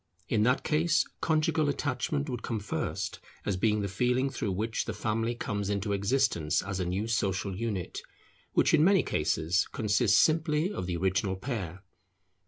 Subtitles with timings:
[0.27, 4.95] In that case conjugal attachment would come first, as being the feeling through which the
[4.95, 8.01] family comes into existence as a new social unit,
[8.53, 11.83] which in many cases consists simply of the original pair.